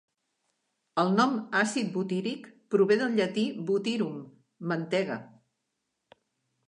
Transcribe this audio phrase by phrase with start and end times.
[1.01, 4.19] El nom "àcid butíric" prové del llatí "butyrum",
[4.73, 5.23] mantega.